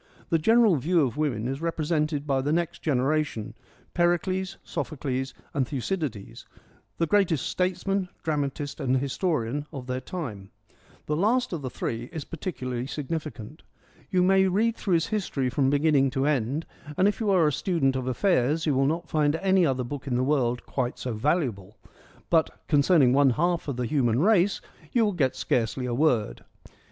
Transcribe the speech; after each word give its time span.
The 0.29 0.39
general 0.39 0.77
view 0.77 1.01
of 1.05 1.15
women 1.15 1.47
is 1.47 1.61
represented 1.61 2.25
by 2.25 2.41
the 2.41 2.51
next 2.51 2.81
generation, 2.81 3.53
Pericles, 3.93 4.57
Sophocles, 4.63 5.35
and 5.53 5.67
Thucydides, 5.67 6.47
the 6.97 7.05
greatest 7.05 7.45
statesman, 7.47 8.09
dramatist, 8.23 8.79
and 8.79 8.97
historian 8.97 9.67
of 9.71 9.85
their 9.85 10.01
time. 10.01 10.49
The 11.05 11.15
last 11.15 11.53
of 11.53 11.61
the 11.61 11.69
three 11.69 12.09
is 12.11 12.25
particularly 12.25 12.87
78 12.87 13.21
FEMINISM 13.21 13.29
IN 13.29 13.37
GREEK 13.37 13.37
LITERATURE 13.37 14.05
significant. 14.07 14.09
You 14.09 14.23
may 14.23 14.47
read 14.47 14.75
through 14.75 14.93
his 14.95 15.05
History 15.05 15.49
from 15.51 15.69
beginning 15.69 16.09
to 16.09 16.25
end— 16.25 16.65
and 16.97 17.07
if 17.07 17.19
you 17.19 17.29
are 17.29 17.45
a 17.45 17.51
student 17.53 17.95
of 17.95 18.07
affairs 18.07 18.65
you 18.65 18.73
will 18.73 18.87
not 18.87 19.07
find 19.07 19.35
any 19.35 19.67
other 19.67 19.83
book 19.83 20.07
in 20.07 20.15
the 20.15 20.23
world 20.23 20.65
quite 20.65 20.97
so 20.97 21.13
valuable— 21.13 21.77
but, 22.31 22.49
concerning 22.67 23.13
one 23.13 23.29
half 23.29 23.67
of 23.67 23.77
the 23.77 23.85
human 23.85 24.19
race, 24.19 24.61
you 24.93 25.05
will 25.05 25.11
get 25.13 25.35
scarcely 25.35 25.85
a 25.85 25.93
word. 25.93 26.43